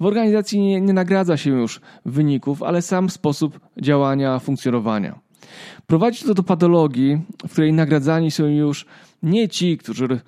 [0.00, 5.18] W organizacji nie, nie nagradza się już wyników, ale sam sposób działania, funkcjonowania.
[5.86, 8.86] Prowadzi to do patologii, w której nagradzani są już
[9.22, 10.20] nie ci, którzy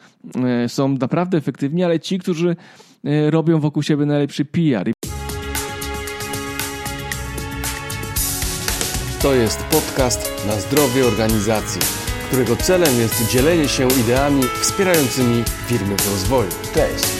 [0.45, 2.57] e, są naprawdę efektywni, ale ci, którzy
[3.05, 4.93] e, robią wokół siebie najlepszy PR.
[9.23, 11.81] To jest podcast na zdrowie organizacji,
[12.29, 16.51] którego celem jest dzielenie się ideami wspierającymi firmy w rozwoju.
[16.75, 17.20] Cześć,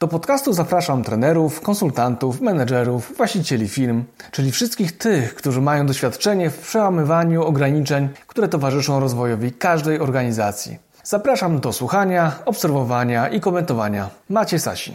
[0.00, 6.58] Do podcastu zapraszam trenerów, konsultantów, menedżerów, właścicieli firm, czyli wszystkich tych, którzy mają doświadczenie w
[6.58, 10.78] przełamywaniu ograniczeń, które towarzyszą rozwojowi każdej organizacji.
[11.04, 14.10] Zapraszam do słuchania, obserwowania i komentowania.
[14.28, 14.94] Macie Sasin.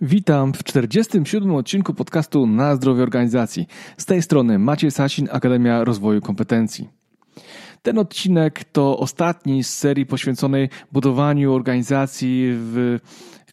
[0.00, 1.54] Witam w 47.
[1.54, 3.66] odcinku podcastu Na zdrowie organizacji.
[3.98, 6.88] Z tej strony Maciej Sasin, Akademia Rozwoju Kompetencji.
[7.84, 12.98] Ten odcinek to ostatni z serii poświęconej budowaniu organizacji w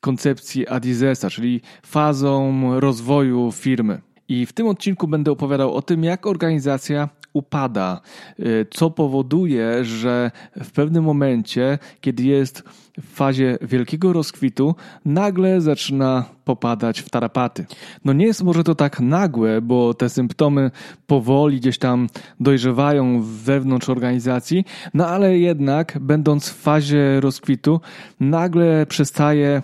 [0.02, 4.02] koncepcji Adizesa, czyli fazą rozwoju firmy.
[4.28, 8.02] I w tym odcinku będę opowiadał o tym, jak organizacja upada,
[8.40, 10.32] y, co powoduje, że
[10.64, 12.64] w pewnym momencie, kiedy jest
[13.02, 17.66] w fazie wielkiego rozkwitu, nagle zaczyna popadać w tarapaty.
[18.06, 20.72] No nie jest może to tak nagłe, bo te symptomy
[21.08, 22.08] powoli gdzieś tam
[22.40, 27.82] dojrzewają wewnątrz organizacji, no ale jednak, będąc w fazie rozkwitu,
[28.20, 29.64] nagle przestaje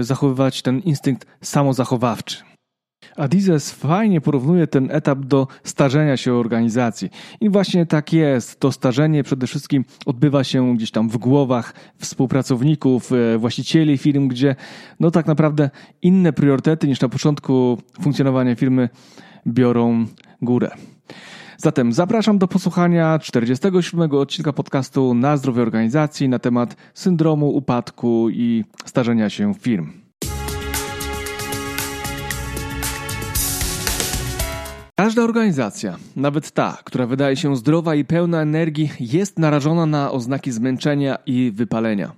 [0.00, 2.53] y, zachowywać ten instynkt samozachowawczy.
[3.16, 7.10] Adizes fajnie porównuje ten etap do starzenia się organizacji.
[7.40, 8.60] I właśnie tak jest.
[8.60, 14.56] To starzenie przede wszystkim odbywa się gdzieś tam w głowach współpracowników, e, właścicieli firm, gdzie
[15.00, 15.70] no tak naprawdę
[16.02, 18.88] inne priorytety niż na początku funkcjonowania firmy
[19.46, 20.06] biorą
[20.42, 20.70] górę.
[21.56, 28.64] Zatem zapraszam do posłuchania 47 odcinka podcastu na zdrowie organizacji na temat syndromu upadku i
[28.84, 30.03] starzenia się firm.
[34.96, 40.52] Każda organizacja, nawet ta, która wydaje się zdrowa i pełna energii, jest narażona na oznaki
[40.52, 42.12] zmęczenia i wypalenia.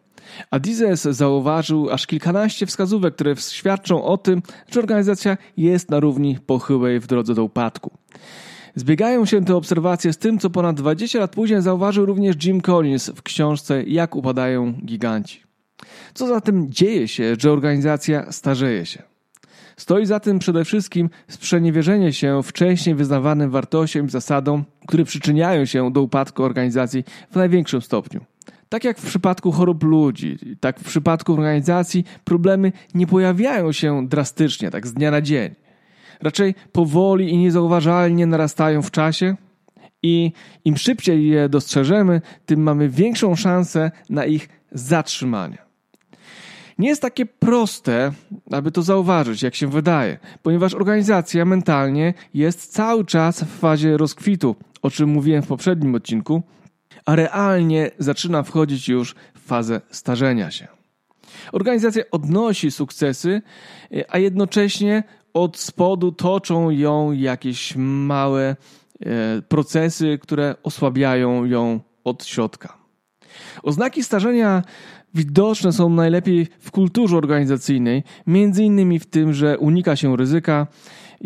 [0.51, 7.01] Adizes zauważył aż kilkanaście wskazówek, które świadczą o tym, że organizacja jest na równi pochyłej
[7.01, 7.91] w drodze do upadku.
[8.75, 13.11] Zbiegają się te obserwacje z tym, co ponad 20 lat później zauważył również Jim Collins
[13.11, 15.43] w książce Jak upadają giganci.
[16.15, 19.16] Co zatem dzieje się, że organizacja starzeje się?
[19.77, 25.93] Stoi za tym przede wszystkim sprzeniewierzenie się wcześniej wyznawanym wartościom i zasadom, które przyczyniają się
[25.93, 28.21] do upadku organizacji w największym stopniu.
[28.69, 34.71] Tak jak w przypadku chorób ludzi, tak w przypadku organizacji problemy nie pojawiają się drastycznie,
[34.71, 35.55] tak z dnia na dzień.
[36.23, 39.37] Raczej powoli i niezauważalnie narastają w czasie
[40.03, 40.33] i
[40.65, 45.66] im szybciej je dostrzeżemy, tym mamy większą szansę na ich zatrzymanie.
[46.79, 48.13] Nie jest takie proste,
[48.53, 54.57] aby to zauważyć, jak się wydaje, ponieważ organizacja mentalnie jest cały czas w fazie rozkwitu,
[54.83, 56.43] o czym mówiłem w poprzednim odcinku,
[57.07, 60.69] a realnie zaczyna wchodzić już w fazę starzenia się.
[61.53, 63.43] Organizacja odnosi sukcesy,
[64.09, 65.03] a jednocześnie
[65.35, 68.57] od spodu toczą ją jakieś małe
[69.01, 72.79] e, procesy, które osłabiają ją od środka.
[73.63, 74.63] Oznaki starzenia
[75.17, 80.67] widoczne są najlepiej w kulturze organizacyjnej, między innymi w tym, że unika się ryzyka,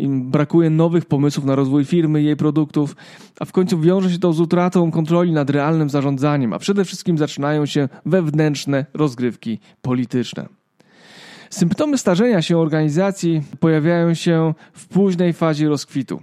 [0.09, 2.95] brakuje nowych pomysłów na rozwój firmy i jej produktów,
[3.39, 7.17] a w końcu wiąże się to z utratą kontroli nad realnym zarządzaniem, a przede wszystkim
[7.17, 10.45] zaczynają się wewnętrzne rozgrywki polityczne.
[11.49, 16.21] Symptomy starzenia się organizacji pojawiają się w późnej fazie rozkwitu.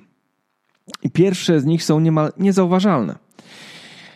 [1.02, 3.27] I pierwsze z nich są niemal niezauważalne.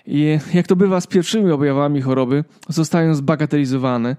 [0.06, 4.16] I jak to bywa z pierwszymi objawami choroby, zostają zbagatelizowane,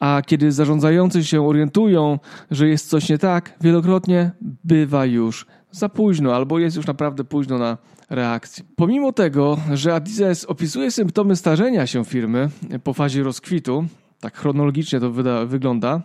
[0.00, 2.18] a kiedy zarządzający się orientują,
[2.50, 4.30] że jest coś nie tak, wielokrotnie
[4.64, 7.78] bywa już za późno albo jest już naprawdę późno na
[8.10, 8.64] reakcję.
[8.76, 12.50] Pomimo tego, że Adizes opisuje symptomy starzenia się firmy
[12.84, 13.84] po fazie rozkwitu,
[14.20, 15.10] tak chronologicznie to
[15.46, 16.02] wygląda,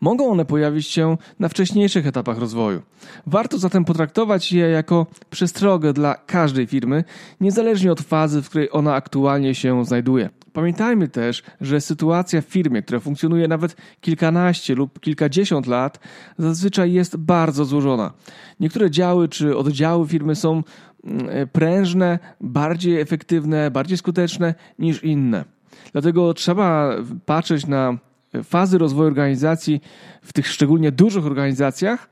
[0.00, 2.82] Mogą one pojawić się na wcześniejszych etapach rozwoju.
[3.26, 7.04] Warto zatem potraktować je jako przestrogę dla każdej firmy,
[7.40, 10.30] niezależnie od fazy, w której ona aktualnie się znajduje.
[10.52, 15.98] Pamiętajmy też, że sytuacja w firmie, która funkcjonuje nawet kilkanaście lub kilkadziesiąt lat,
[16.38, 18.12] zazwyczaj jest bardzo złożona.
[18.60, 20.62] Niektóre działy czy oddziały firmy są
[21.04, 25.44] mm, prężne, bardziej efektywne, bardziej skuteczne niż inne.
[25.92, 27.98] Dlatego trzeba patrzeć na
[28.44, 29.80] fazy rozwoju organizacji
[30.22, 32.10] w tych szczególnie dużych organizacjach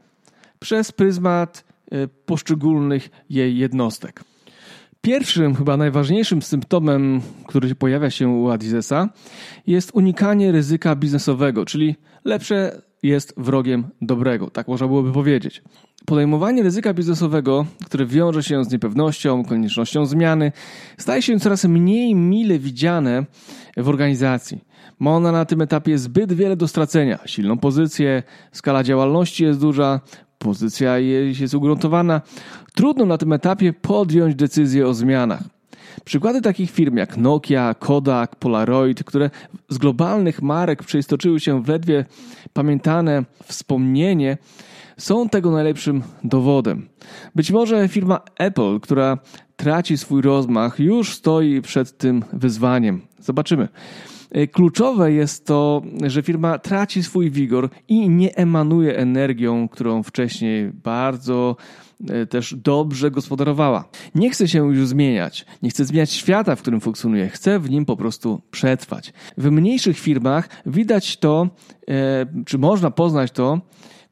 [0.58, 4.24] przez pryzmat e, poszczególnych jej jednostek.
[5.00, 9.08] Pierwszym, chyba najważniejszym symptomem, który pojawia się u Adizesa,
[9.66, 15.62] jest unikanie ryzyka biznesowego, czyli lepsze jest wrogiem dobrego, tak można byłoby powiedzieć.
[16.06, 20.52] Podejmowanie ryzyka biznesowego, które wiąże się z niepewnością, koniecznością zmiany,
[20.98, 23.26] staje się coraz mniej mile widziane
[23.76, 24.69] w organizacji.
[24.98, 27.18] Ma ona na tym etapie zbyt wiele do stracenia.
[27.26, 28.22] Silną pozycję,
[28.52, 30.00] skala działalności jest duża,
[30.38, 32.20] pozycja jest ugruntowana.
[32.74, 35.42] Trudno na tym etapie podjąć decyzję o zmianach.
[36.04, 39.30] Przykłady takich firm jak Nokia, Kodak, Polaroid, które
[39.68, 42.04] z globalnych marek przeistoczyły się w ledwie
[42.52, 44.38] pamiętane wspomnienie,
[44.96, 46.88] są tego najlepszym dowodem.
[47.34, 49.18] Być może firma Apple, która
[49.56, 53.00] traci swój rozmach, już stoi przed tym wyzwaniem.
[53.18, 53.68] Zobaczymy.
[54.30, 60.70] E, kluczowe jest to, że firma traci swój wigor i nie emanuje energią, którą wcześniej
[60.72, 61.56] bardzo
[62.08, 63.84] e, też dobrze gospodarowała.
[64.14, 67.84] Nie chce się już zmieniać, nie chce zmieniać świata, w którym funkcjonuje, chce w nim
[67.84, 69.12] po prostu przetrwać.
[69.38, 71.48] W mniejszych firmach widać to,
[71.88, 73.60] e, czy można poznać to,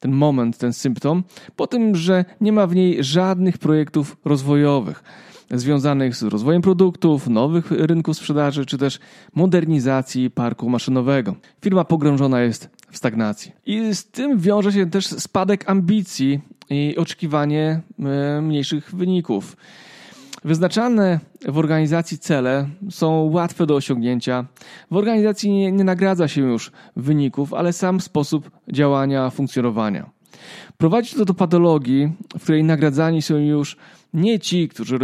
[0.00, 1.24] ten moment, ten symptom,
[1.56, 5.02] po tym, że nie ma w niej żadnych projektów rozwojowych
[5.50, 8.98] związanych z rozwojem produktów, nowych rynków sprzedaży, czy też
[9.34, 11.34] modernizacji parku maszynowego.
[11.62, 13.52] Firma pogrążona jest w stagnacji.
[13.66, 16.40] I z tym wiąże się też spadek ambicji
[16.70, 19.56] i oczekiwanie e, mniejszych wyników.
[20.44, 24.44] Wyznaczane w organizacji cele są łatwe do osiągnięcia.
[24.90, 30.10] W organizacji nie, nie, nagradza się już wyników, ale sam sposób działania, funkcjonowania.
[30.76, 33.76] Prowadzi to do patologii, w której nagradzani są już
[34.14, 34.98] nie ci, którzy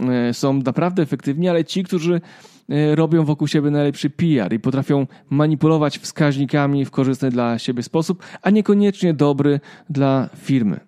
[0.00, 2.20] e, są naprawdę efektywni, ale ci, którzy
[2.68, 8.22] e, robią wokół siebie najlepszy PR i potrafią manipulować wskaźnikami w korzystny dla siebie sposób,
[8.42, 9.60] a niekoniecznie dobry
[9.90, 10.80] dla firmy.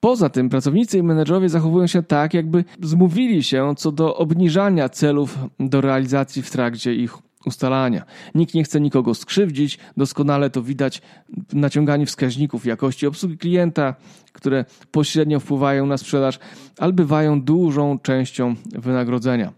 [0.00, 5.38] Poza tym pracownicy i menedżerowie zachowują się tak, jakby zmówili się co do obniżania celów
[5.60, 8.04] do realizacji w trakcie ich ustalania.
[8.34, 11.02] Nikt nie chce nikogo skrzywdzić, doskonale to widać
[11.48, 13.94] w naciąganiu wskaźników jakości obsługi klienta,
[14.32, 16.38] które pośrednio wpływają na sprzedaż,
[16.78, 19.52] ale bywają dużą częścią wynagrodzenia.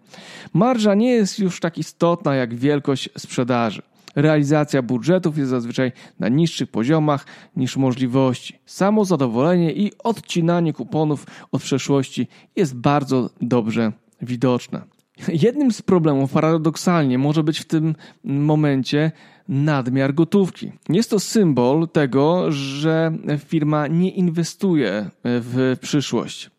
[0.55, 3.83] Marża nie jest już tak istotna jak wielkość sprzedaży.
[4.17, 8.59] Realizacja budżetów jest zazwyczaj na niższych poziomach niż możliwości.
[8.67, 13.93] Samo zadowolenie i odcinanie kuponów od przeszłości jest bardzo dobrze
[14.23, 15.00] widoczne.
[15.29, 17.95] Jednym z problemów paradoksalnie może być w tym
[18.25, 19.13] momencie
[19.49, 20.73] nadmiar gotówki.
[20.89, 26.51] Jest to symbol tego, że firma nie inwestuje w przyszłość.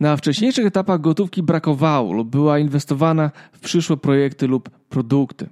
[0.00, 5.48] Na wcześniejszych etapach gotówki brakowało lub była inwestowana w przyszłe projekty lub produkty.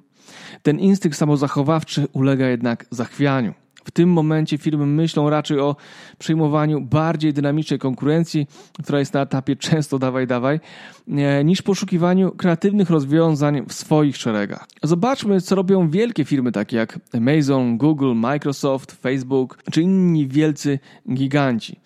[0.62, 3.55] Ten instynkt samozachowawczy ulega jednak zachwianiu.
[3.84, 5.76] W tym momencie firmy myślą raczej o
[6.19, 8.46] przyjmowaniu bardziej dynamicznej konkurencji,
[8.82, 10.60] która jest na etapie często dawaj, dawaj,
[11.08, 14.66] e, niż poszukiwaniu kreatywnych rozwiązań w swoich szeregach.
[14.82, 20.78] Zobaczmy, co robią wielkie firmy takie jak Amazon, Google, Microsoft, Facebook czy inni wielcy
[21.14, 21.80] giganci.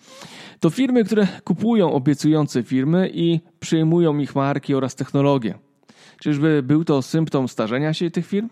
[0.59, 5.53] To firmy, które kupują obiecujące firmy i przyjmują ich marki oraz technologie.
[6.19, 8.49] Czyżby był to symptom starzenia się tych firm?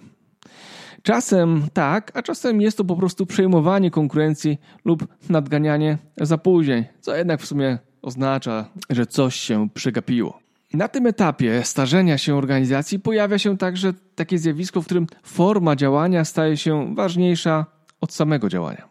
[1.07, 7.41] Czasem tak, a czasem jest to po prostu przejmowanie konkurencji lub nadganianie zapóźnień, co jednak
[7.41, 10.39] w sumie oznacza, że coś się przegapiło.
[10.73, 16.25] Na tym etapie starzenia się organizacji pojawia się także takie zjawisko, w którym forma działania
[16.25, 17.65] staje się ważniejsza
[18.01, 18.89] od samego działania.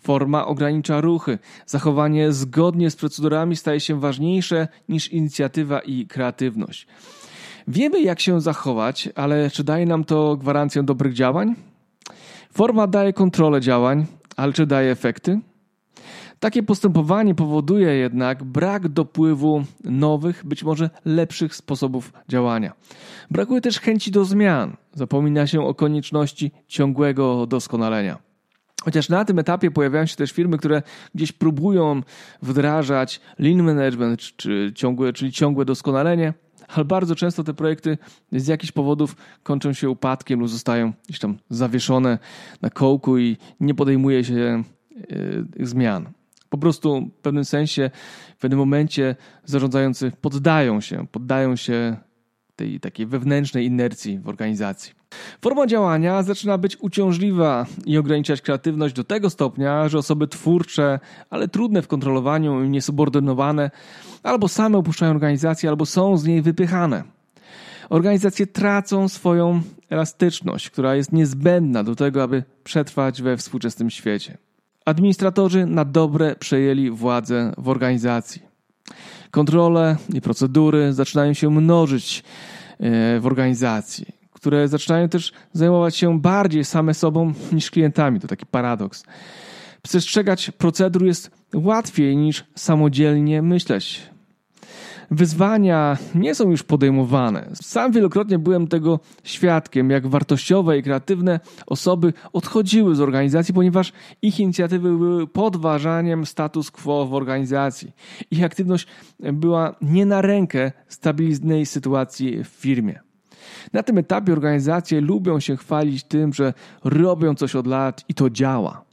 [0.00, 6.86] Forma ogranicza ruchy, zachowanie zgodnie z procedurami staje się ważniejsze niż inicjatywa i kreatywność.
[7.68, 11.54] Wiemy, jak się zachować, ale czy daje nam to gwarancję dobrych działań?
[12.52, 14.06] Forma daje kontrolę działań,
[14.36, 15.40] ale czy daje efekty?
[16.40, 22.72] Takie postępowanie powoduje jednak brak dopływu nowych, być może lepszych sposobów działania.
[23.30, 24.76] Brakuje też chęci do zmian.
[24.92, 28.18] Zapomina się o konieczności ciągłego doskonalenia.
[28.84, 30.82] Chociaż na tym etapie pojawiają się też firmy, które
[31.14, 32.02] gdzieś próbują
[32.42, 36.34] wdrażać lean management, czy ciągłe, czyli ciągłe doskonalenie,
[36.68, 37.98] ale bardzo często te projekty
[38.32, 42.18] z jakichś powodów kończą się upadkiem lub zostają gdzieś tam zawieszone
[42.62, 44.34] na kołku i nie podejmuje się
[45.58, 46.12] e, zmian.
[46.48, 47.90] Po prostu w pewnym sensie,
[48.36, 51.96] w pewnym momencie zarządzający poddają się, poddają się
[52.56, 54.92] tej takiej wewnętrznej inercji w organizacji.
[55.40, 61.48] Forma działania zaczyna być uciążliwa i ograniczać kreatywność do tego stopnia, że osoby twórcze, ale
[61.48, 63.70] trudne w kontrolowaniu i niesubordynowane,
[64.22, 67.04] albo same opuszczają organizację, albo są z niej wypychane.
[67.90, 74.38] Organizacje tracą swoją elastyczność, która jest niezbędna do tego, aby przetrwać we współczesnym świecie.
[74.84, 78.42] Administratorzy na dobre przejęli władzę w organizacji.
[79.30, 82.24] Kontrole i procedury zaczynają się mnożyć
[82.80, 84.06] e, w organizacji,
[84.44, 88.20] które zaczynają też zajmować się bardziej same sobą niż klientami.
[88.20, 89.04] To taki paradoks.
[89.82, 94.14] Przestrzegać procedur jest łatwiej niż samodzielnie myśleć
[95.10, 97.50] wyzwania nie są już podejmowane.
[97.54, 104.40] Sam wielokrotnie byłem tego świadkiem, jak wartościowe i kreatywne osoby odchodziły z organizacji, ponieważ ich
[104.40, 107.92] inicjatywy były podważaniem status quo w organizacji.
[108.30, 108.86] Ich aktywność
[109.20, 113.13] była nie na rękę stabilnej sytuacji w firmie.
[113.72, 116.54] Na tym etapie organizacje lubią się chwalić tym, że
[116.84, 118.84] robią coś od lat i to działa.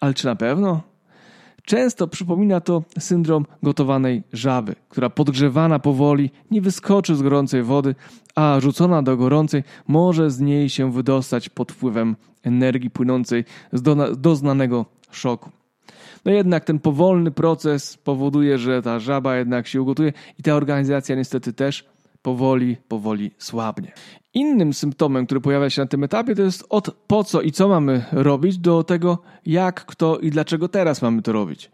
[0.00, 0.82] Ale czy na pewno?
[1.68, 7.94] Często przypomina to syndrom gotowanej żaby, która podgrzewana powoli nie wyskoczy z gorącej wody,
[8.34, 13.82] a rzucona do gorącej może z niej się wydostać pod wpływem energii płynącej z
[14.20, 15.50] doznanego szoku.
[16.24, 21.16] No jednak ten powolny proces powoduje, że ta żaba jednak się ugotuje i ta organizacja
[21.16, 21.84] niestety też
[22.22, 23.92] powoli, powoli słabnie.
[24.34, 27.68] Innym symptomem, który pojawia się na tym etapie, to jest od po co i co
[27.68, 31.70] mamy robić, do tego jak, kto i dlaczego teraz mamy to robić.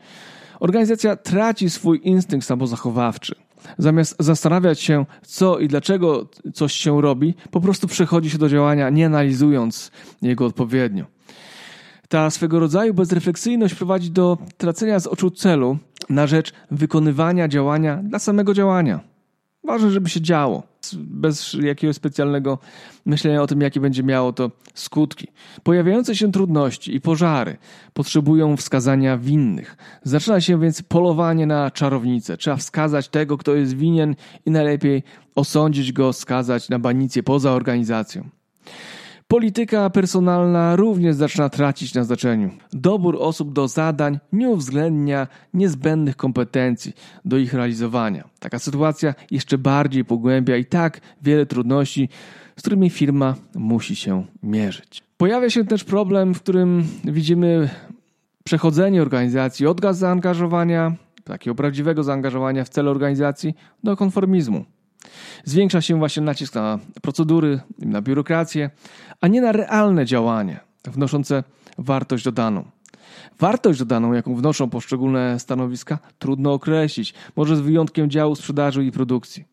[0.60, 3.34] Organizacja traci swój instynkt samozachowawczy.
[3.78, 8.90] Zamiast zastanawiać się, co i dlaczego coś się robi, po prostu przechodzi się do działania,
[8.90, 9.90] nie analizując
[10.22, 11.04] jego odpowiednio.
[12.08, 15.78] Ta swego rodzaju bezrefleksyjność prowadzi do tracenia z oczu celu
[16.10, 19.13] na rzecz wykonywania działania dla samego działania.
[19.64, 20.62] Ważne, żeby się działo,
[20.96, 22.58] bez jakiegoś specjalnego
[23.06, 25.26] myślenia o tym, jakie będzie miało to skutki.
[25.62, 27.56] Pojawiające się trudności i pożary
[27.92, 29.76] potrzebują wskazania winnych.
[30.02, 32.36] Zaczyna się więc polowanie na czarownicę.
[32.36, 34.16] Trzeba wskazać tego, kto jest winien
[34.46, 35.02] i najlepiej
[35.34, 38.28] osądzić go, skazać na banicję poza organizacją.
[39.28, 42.50] Polityka personalna również zaczyna tracić na znaczeniu.
[42.72, 46.92] Dobór osób do zadań nie uwzględnia niezbędnych kompetencji
[47.24, 48.24] do ich realizowania.
[48.38, 52.08] Taka sytuacja jeszcze bardziej pogłębia i tak wiele trudności,
[52.56, 55.02] z którymi firma musi się mierzyć.
[55.16, 57.68] Pojawia się też problem, w którym widzimy
[58.44, 63.54] przechodzenie organizacji od zaangażowania, takiego prawdziwego zaangażowania w cel organizacji,
[63.84, 64.64] do konformizmu.
[65.44, 68.70] Zwiększa się właśnie nacisk na procedury, na biurokrację,
[69.20, 71.44] a nie na realne działanie wnoszące
[71.78, 72.64] wartość dodaną.
[73.40, 79.44] Wartość dodaną, jaką wnoszą poszczególne stanowiska, trudno określić, może z wyjątkiem działu sprzedaży i produkcji.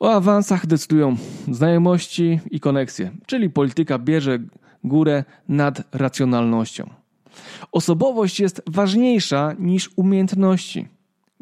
[0.00, 1.16] O awansach decydują
[1.50, 4.38] znajomości i koneksje, czyli polityka bierze
[4.84, 6.90] górę nad racjonalnością.
[7.72, 10.88] Osobowość jest ważniejsza niż umiejętności.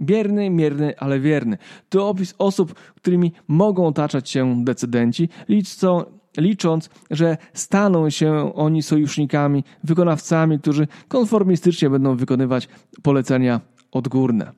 [0.01, 1.59] Bierny, mierny, ale wierny.
[1.89, 6.05] To opis osób, którymi mogą otaczać się decydenci, liczą,
[6.37, 12.69] licząc, że staną się oni sojusznikami, wykonawcami, którzy konformistycznie będą wykonywać
[13.03, 13.61] polecenia
[13.93, 14.53] odgórne.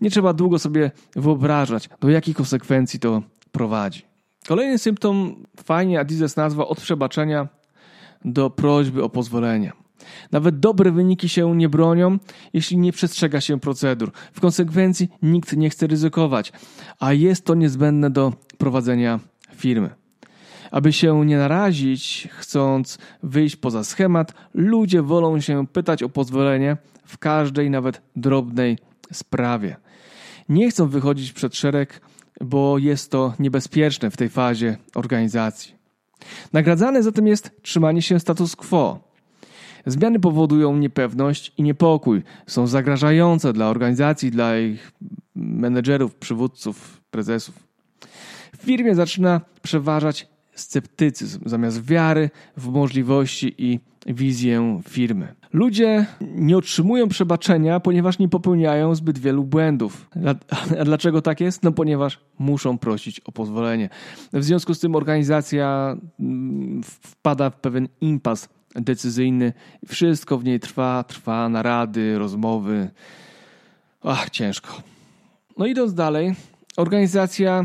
[0.00, 3.22] Nie trzeba długo sobie wyobrażać, do jakich konsekwencji to
[3.52, 4.02] prowadzi.
[4.48, 7.48] Kolejny symptom fajnie Adizes nazwa od przebaczenia
[8.24, 9.72] do prośby o pozwolenie.
[10.32, 12.18] Nawet dobre wyniki się nie bronią,
[12.52, 14.12] jeśli nie przestrzega się procedur.
[14.32, 16.52] W konsekwencji nikt nie chce ryzykować,
[17.00, 19.20] a jest to niezbędne do prowadzenia
[19.54, 19.90] firmy.
[20.70, 27.18] Aby się nie narazić, chcąc wyjść poza schemat, ludzie wolą się pytać o pozwolenie w
[27.18, 28.78] każdej, nawet drobnej
[29.12, 29.76] sprawie.
[30.48, 32.00] Nie chcą wychodzić przed szereg,
[32.40, 35.74] bo jest to niebezpieczne w tej fazie organizacji.
[36.52, 39.13] Nagradzane zatem jest trzymanie się status quo.
[39.86, 42.22] Zmiany powodują niepewność i niepokój.
[42.46, 44.92] Są zagrażające dla organizacji, dla ich
[45.34, 47.54] menedżerów, przywódców, prezesów.
[48.58, 55.34] W firmie zaczyna przeważać sceptycyzm zamiast wiary w możliwości i wizję firmy.
[55.52, 60.10] Ludzie nie otrzymują przebaczenia, ponieważ nie popełniają zbyt wielu błędów.
[60.80, 61.62] A dlaczego tak jest?
[61.62, 63.88] No ponieważ muszą prosić o pozwolenie.
[64.32, 69.52] W związku z tym organizacja mm, wpada w pewien impas decyzyjny.
[69.88, 72.90] Wszystko w niej trwa, trwa, narady, rozmowy.
[74.02, 74.82] Ach, ciężko.
[75.58, 76.34] No idąc dalej,
[76.76, 77.64] organizacja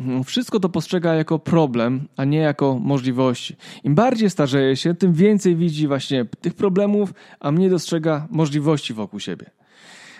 [0.00, 3.56] mm, wszystko to postrzega jako problem, a nie jako możliwości.
[3.84, 9.20] Im bardziej starzeje się, tym więcej widzi właśnie tych problemów, a mniej dostrzega możliwości wokół
[9.20, 9.50] siebie.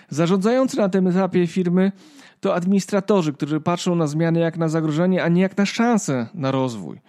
[0.09, 1.91] Zarządzający na tym etapie firmy
[2.39, 6.51] to administratorzy, którzy patrzą na zmiany jak na zagrożenie, a nie jak na szansę na
[6.51, 7.01] rozwój.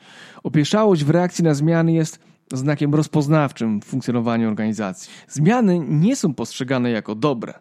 [0.42, 2.18] Opieszałość w reakcji na zmiany jest
[2.52, 5.12] znakiem rozpoznawczym w funkcjonowaniu organizacji.
[5.28, 7.54] Zmiany nie są postrzegane jako dobre,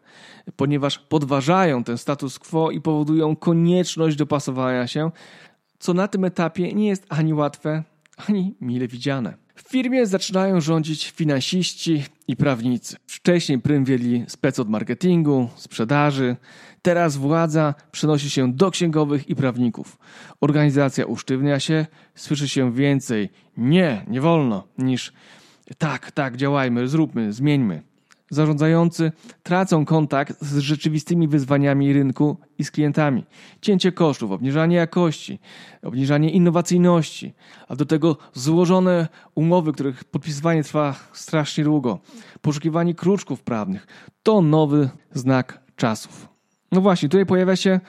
[0.56, 5.12] ponieważ podważają ten status quo i powodują konieczność dopasowania się,
[5.80, 7.84] co na tym etapie nie jest ani łatwe,
[8.28, 9.43] ani mile widziane.
[9.56, 12.96] W firmie zaczynają rządzić finansiści i prawnicy.
[13.08, 16.36] Wcześniej prym wiedli spec od marketingu, sprzedaży.
[16.82, 19.98] Teraz władza przenosi się do księgowych i prawników.
[20.42, 25.14] Organizacja usztywnia się, słyszy się więcej nie, nie wolno, niż
[25.78, 27.93] tak, tak, działajmy, zróbmy, zmieńmy
[28.34, 29.12] zarządzający
[29.44, 33.24] tracą kontakt z rzeczywistymi wyzwaniami rynku i z klientami.
[33.62, 35.40] Cięcie kosztów, obniżanie jakości,
[35.84, 37.34] obniżanie innowacyjności,
[37.68, 42.00] a do tego złożone umowy, których podpisywanie trwa strasznie długo,
[42.42, 43.88] poszukiwanie kruczków prawnych
[44.24, 46.28] to nowy znak czasów.
[46.72, 47.80] No właśnie, tutaj pojawia się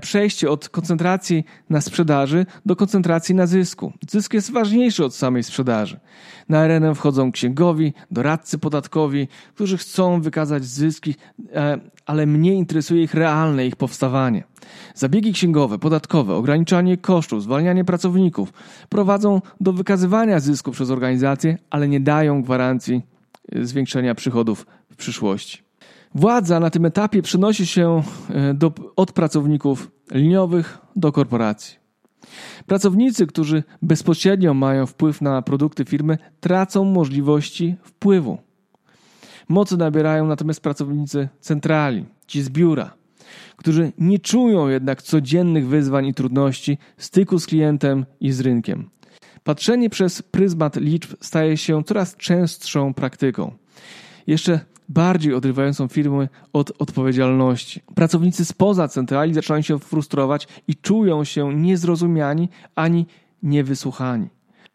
[0.00, 3.92] przejście od koncentracji na sprzedaży do koncentracji na zysku.
[4.10, 6.00] Zysk jest ważniejszy od samej sprzedaży.
[6.48, 11.14] Na arenę wchodzą księgowi, doradcy podatkowi, którzy chcą wykazać zyski,
[11.54, 14.44] e, ale mniej interesuje ich realne ich powstawanie.
[14.94, 18.52] Zabiegi księgowe, podatkowe, ograniczanie kosztów, zwalnianie pracowników
[18.88, 23.02] prowadzą do wykazywania zysku przez organizację, ale nie dają gwarancji
[23.52, 25.65] e, zwiększenia przychodów w przyszłości.
[26.14, 31.76] Władza na tym etapie przenosi się e, do, od pracowników liniowych do korporacji.
[32.66, 38.38] Pracownicy, którzy bezpośrednio mają wpływ na produkty firmy, tracą możliwości wpływu.
[39.48, 42.94] Mocy nabierają natomiast pracownicy centrali, ci z biura,
[43.56, 48.90] którzy nie czują jednak codziennych wyzwań i trudności styku z klientem i z rynkiem.
[49.44, 53.52] Patrzenie przez pryzmat liczb staje się coraz częstszą praktyką.
[54.26, 57.80] Jeszcze bardziej odrywającą firmy od odpowiedzialności.
[57.94, 63.06] Pracownicy spoza centrali zaczynają się frustrować i czują się niezrozumiani ani
[63.42, 64.28] niewysłuchani.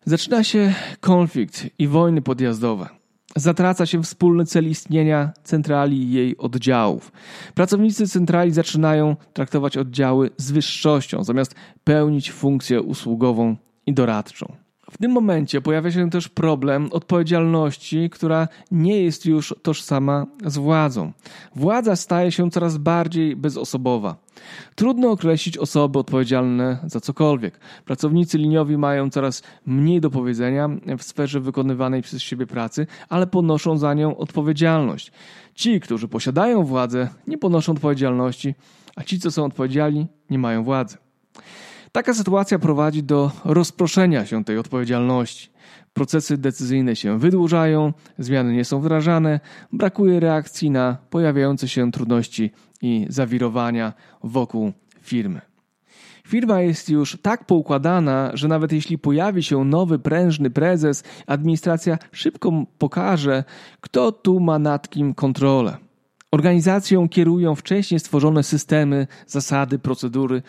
[0.06, 2.90] Zaczyna się konflikt i wojny podjazdowe.
[3.36, 7.12] Zatraca się wspólny cel istnienia centrali i jej oddziałów.
[7.56, 14.56] Pracownicy centrali zaczynają traktować oddziały z wyższością, zamiast pełnić funkcję usługową i doradczą.
[14.92, 21.12] W tym momencie pojawia się też problem odpowiedzialności, która nie jest już tożsama z władzą.
[21.56, 24.16] Władza staje się coraz bardziej bezosobowa.
[24.76, 27.60] Trudno określić osoby odpowiedzialne za cokolwiek.
[27.86, 33.78] Pracownicy liniowi mają coraz mniej do powiedzenia w sferze wykonywanej przez siebie pracy, ale ponoszą
[33.78, 35.12] za nią odpowiedzialność.
[35.56, 38.56] Ci, którzy posiadają władzę, nie ponoszą odpowiedzialności,
[38.96, 40.98] a ci, co są odpowiedzialni, nie mają władzy.
[41.92, 45.50] Taka sytuacja prowadzi do rozproszenia się tej odpowiedzialności.
[45.94, 49.40] Procesy decyzyjne się wydłużają, zmiany nie są wdrażane,
[49.74, 52.52] brakuje reakcji na pojawiające się trudności
[52.82, 55.42] i zawirowania wokół firmy.
[56.28, 62.66] Firma jest już tak poukładana, że nawet jeśli pojawi się nowy prężny prezes, administracja szybko
[62.78, 63.44] pokaże,
[63.82, 65.78] kto tu ma nad kim kontrolę.
[66.32, 70.42] Organizacją kierują wcześniej stworzone systemy, zasady, procedury,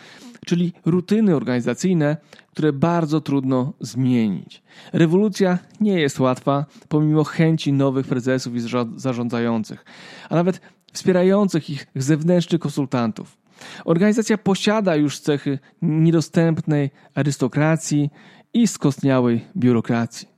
[0.46, 2.16] czyli rutyny organizacyjne,
[2.50, 4.62] które bardzo trudno zmienić.
[4.92, 8.60] Rewolucja nie jest łatwa, pomimo chęci nowych prezesów i
[8.96, 9.84] zarządzających,
[10.30, 10.60] a nawet
[10.92, 13.36] wspierających ich zewnętrznych konsultantów.
[13.84, 18.10] Organizacja posiada już cechy niedostępnej arystokracji
[18.54, 20.31] i skostniałej biurokracji.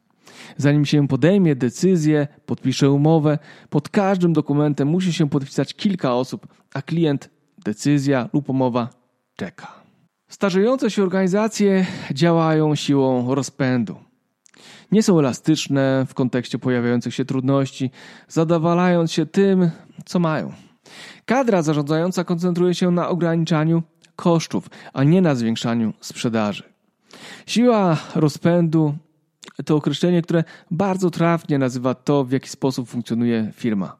[0.57, 3.39] Zanim się podejmie decyzję, podpisze umowę,
[3.71, 7.31] pod każdym dokumentem musi się podpisać kilka osób, a klient,
[7.65, 8.89] decyzja lub umowa
[9.37, 9.85] czeka.
[10.29, 13.97] Starzejące się organizacje działają siłą rozpędu.
[14.93, 17.91] Nie są elastyczne w kontekście pojawiających się trudności,
[18.29, 19.71] zadowalając się tym,
[20.05, 20.53] co mają.
[21.25, 23.83] Kadra zarządzająca koncentruje się na ograniczaniu
[24.17, 26.63] kosztów, a nie na zwiększaniu sprzedaży.
[27.47, 28.95] Siła rozpędu
[29.65, 33.97] to określenie, które bardzo trafnie nazywa to, w jaki sposób funkcjonuje firma.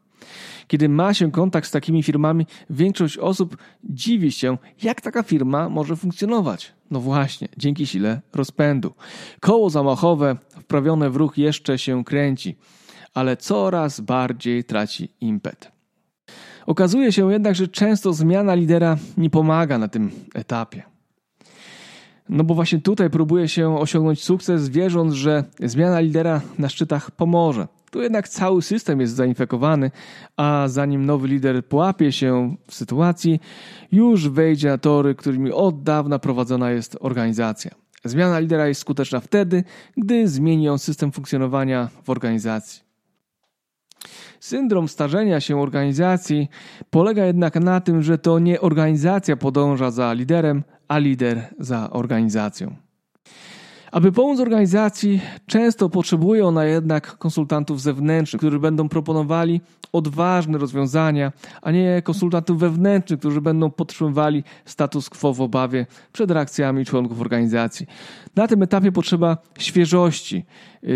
[0.69, 5.97] Kiedy ma się kontakt z takimi firmami, większość osób dziwi się, jak taka firma może
[5.97, 6.73] funkcjonować.
[6.91, 8.95] No właśnie, dzięki sile rozpędu.
[9.41, 12.57] Koło zamachowe wprawione w ruch jeszcze się kręci,
[13.15, 15.73] ale coraz bardziej traci impet.
[16.67, 20.94] Okazuje się jednak, że często zmiana lidera nie pomaga na tym etapie.
[22.29, 27.69] No bo właśnie tutaj próbuje się osiągnąć sukces, wierząc, że zmiana lidera na szczytach pomoże.
[27.91, 29.91] Tu jednak cały system jest zainfekowany,
[30.37, 33.41] a zanim nowy lider połapie się w sytuacji,
[33.93, 37.71] już wejdzie na tory, którymi od dawna prowadzona jest organizacja.
[38.05, 39.65] Zmiana lidera jest skuteczna wtedy,
[39.97, 42.83] gdy zmieni on system funkcjonowania w organizacji.
[44.41, 46.49] Syndrom starzenia się organizacji
[46.91, 52.75] polega jednak na tym, że to nie organizacja podąża za liderem, a lider za organizacją.
[53.93, 59.61] Aby pomóc organizacji, często potrzebuje ona jednak konsultantów zewnętrznych, którzy będą proponowali
[59.95, 66.85] odważne rozwiązania, a nie konsultantów wewnętrznych, którzy będą podtrzymywali status quo w obawie przed reakcjami
[66.85, 67.87] członków organizacji.
[68.37, 70.45] Na tym etapie potrzeba świeżości.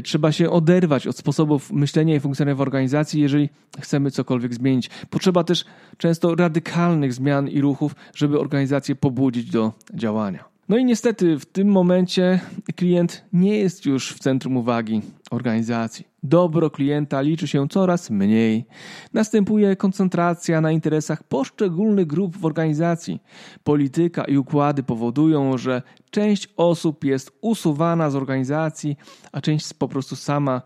[0.04, 3.48] Trzeba się oderwać od sposobów myślenia i funkcjonowania w organizacji, jeżeli
[3.80, 4.90] chcemy cokolwiek zmienić.
[5.10, 5.64] Potrzeba też
[5.96, 10.57] często radykalnych zmian i ruchów, żeby organizację pobudzić do działania.
[10.68, 12.40] No i niestety w tym momencie
[12.76, 16.06] klient nie jest już w centrum uwagi organizacji.
[16.22, 18.64] Dobro klienta liczy się coraz mniej.
[19.12, 23.22] Następuje koncentracja na interesach poszczególnych grup w organizacji.
[23.64, 28.96] Polityka i układy powodują, że część osób jest usuwana z organizacji,
[29.32, 30.62] a część po prostu sama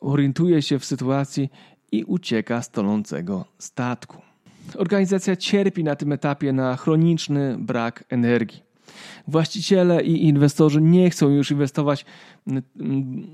[0.00, 1.50] orientuje się w sytuacji
[1.92, 4.22] i ucieka z tonącego statku.
[4.76, 8.71] Organizacja cierpi na tym etapie na chroniczny brak energii.
[9.28, 12.04] Właściciele i inwestorzy nie chcą już inwestować,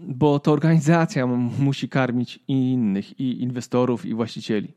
[0.08, 1.26] bo to organizacja
[1.58, 4.72] musi karmić innych, i inwestorów, i właścicieli.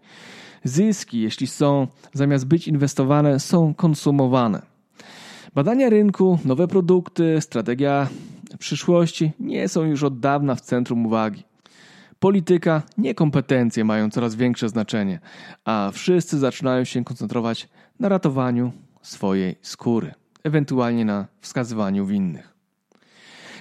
[0.64, 4.62] Zyski, jeśli są, zamiast być inwestowane, są konsumowane.
[5.56, 8.08] Badania rynku, nowe produkty, strategia
[8.60, 11.44] przyszłości nie są już od dawna w centrum uwagi.
[12.20, 15.20] Polityka, niekompetencje mają coraz większe znaczenie,
[15.66, 17.70] a wszyscy zaczynają się koncentrować
[18.00, 18.72] na ratowaniu
[19.02, 22.54] swojej skóry ewentualnie na wskazywaniu winnych.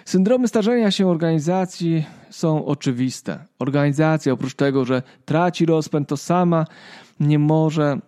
[0.05, 3.45] Syndromy starzenia się organizacji są oczywiste.
[3.59, 6.65] Organizacja, oprócz tego, że traci rozpęd, to sama
[7.21, 7.99] nie może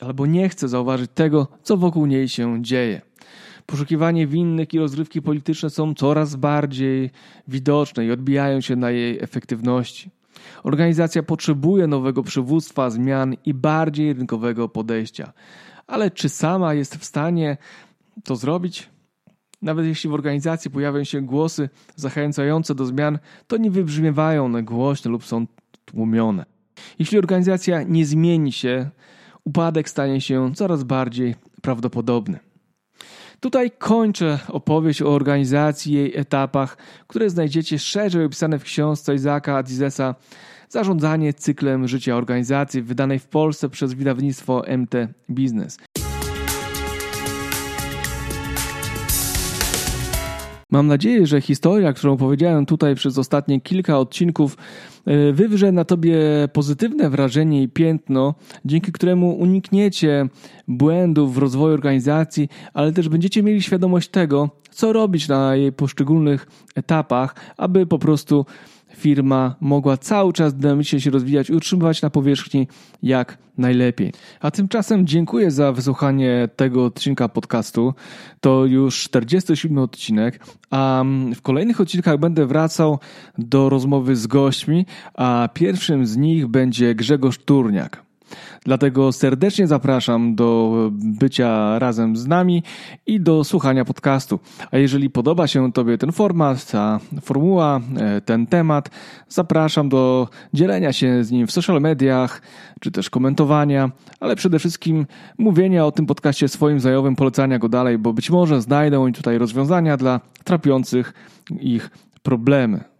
[0.00, 3.00] albo nie chce zauważyć tego, co wokół niej się dzieje.
[3.66, 7.10] Poszukiwanie winnych i rozrywki polityczne są coraz bardziej
[7.48, 10.10] widoczne i odbijają się na jej efektywności.
[10.62, 15.32] Organizacja potrzebuje nowego przywództwa, zmian i bardziej rynkowego podejścia.
[15.86, 17.56] Ale czy sama jest w stanie
[18.24, 18.90] to zrobić.
[19.62, 25.10] Nawet jeśli w organizacji pojawią się głosy zachęcające do zmian, to nie wybrzmiewają one głośno
[25.10, 25.46] lub są
[25.84, 26.44] tłumione.
[26.98, 28.90] Jeśli organizacja nie zmieni się,
[29.44, 32.38] upadek stanie się coraz bardziej prawdopodobny.
[33.40, 39.56] Tutaj kończę opowieść o organizacji i jej etapach, które znajdziecie szerzej opisane w książce Izaka
[39.56, 40.14] Adizesa
[40.72, 44.94] Zarządzanie cyklem życia organizacji, wydanej w Polsce przez wydawnictwo MT
[45.28, 45.78] Business.
[50.72, 54.56] Mam nadzieję, że historia, którą powiedziałem tutaj przez ostatnie kilka odcinków,
[55.06, 56.18] e, wywrze na tobie
[56.52, 60.28] pozytywne wrażenie i piętno, dzięki któremu unikniecie
[60.68, 66.46] błędów w rozwoju organizacji, ale też będziecie mieli świadomość tego, co robić na jej poszczególnych
[66.74, 68.46] etapach, aby po prostu
[68.96, 72.68] firma mogła cały czas dynamicznie się rozwijać i utrzymywać na powierzchni
[73.02, 74.12] jak najlepiej.
[74.40, 77.94] A tymczasem dziękuję za wysłuchanie tego odcinka podcastu.
[78.40, 82.98] To już 47 odcinek, a w kolejnych odcinkach będę wracał
[83.38, 88.11] do rozmowy z gośćmi, a pierwszym z nich będzie Grzegorz Turniak.
[88.64, 92.62] Dlatego serdecznie zapraszam do bycia razem z nami
[93.06, 94.40] i do słuchania podcastu.
[94.70, 98.90] A jeżeli podoba się Tobie ten format, ta formuła, e, ten temat,
[99.28, 102.42] zapraszam do dzielenia się z nim w social mediach,
[102.80, 105.06] czy też komentowania, ale przede wszystkim
[105.38, 109.38] mówienia o tym podcaście swoim znajomym, polecania go dalej, bo być może znajdą oni tutaj
[109.38, 111.12] rozwiązania dla trapiących
[111.60, 111.90] ich
[112.22, 112.91] problemy.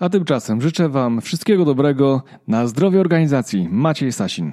[0.00, 3.68] A tymczasem życzę Wam wszystkiego dobrego na zdrowie organizacji.
[3.70, 4.52] Maciej Sasin.